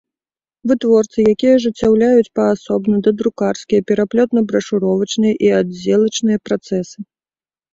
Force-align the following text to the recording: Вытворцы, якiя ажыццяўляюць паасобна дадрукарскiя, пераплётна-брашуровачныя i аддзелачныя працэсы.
Вытворцы, 0.69 1.17
якiя 1.33 1.51
ажыццяўляюць 1.57 2.31
паасобна 2.39 2.95
дадрукарскiя, 3.09 3.83
пераплётна-брашуровачныя 3.91 5.33
i 5.51 5.55
аддзелачныя 5.59 6.37
працэсы. 6.51 6.97